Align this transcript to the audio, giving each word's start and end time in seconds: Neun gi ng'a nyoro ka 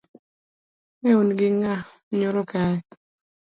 Neun 1.01 1.29
gi 1.37 1.47
ng'a 1.57 1.73
nyoro 2.17 2.41
ka 2.51 2.61